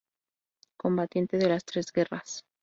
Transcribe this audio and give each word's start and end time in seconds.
Combatiente 0.77 1.37
de 1.37 1.47
las 1.47 1.63
tres 1.63 1.91
guerras. 1.93 2.43